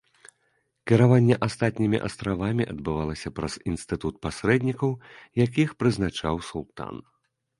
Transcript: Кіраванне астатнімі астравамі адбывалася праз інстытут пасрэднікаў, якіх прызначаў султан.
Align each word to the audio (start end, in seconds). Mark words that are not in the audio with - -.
Кіраванне 0.91 1.35
астатнімі 1.47 1.99
астравамі 2.07 2.63
адбывалася 2.73 3.33
праз 3.39 3.53
інстытут 3.73 4.17
пасрэднікаў, 4.25 4.97
якіх 5.45 5.69
прызначаў 5.83 6.35
султан. 6.51 6.95